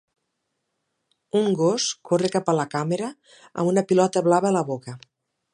Un 1.41 1.49
gos 1.59 1.85
corre 2.11 2.33
cap 2.37 2.51
a 2.53 2.57
la 2.63 2.67
càmera 2.73 3.13
amb 3.37 3.73
una 3.75 3.87
pilota 3.93 4.29
blava 4.31 4.55
a 4.55 4.59
la 4.61 4.69
boca. 4.75 5.01